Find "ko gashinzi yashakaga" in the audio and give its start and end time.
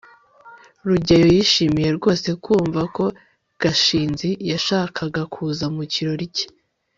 2.95-5.21